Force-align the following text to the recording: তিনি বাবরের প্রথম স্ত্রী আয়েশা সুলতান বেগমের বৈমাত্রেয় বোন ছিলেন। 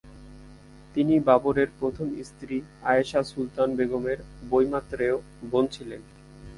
তিনি 0.95 1.15
বাবরের 1.19 1.69
প্রথম 1.79 2.07
স্ত্রী 2.23 2.57
আয়েশা 2.83 3.21
সুলতান 3.23 3.69
বেগমের 3.75 4.19
বৈমাত্রেয় 4.49 5.15
বোন 5.51 5.65
ছিলেন। 5.67 6.01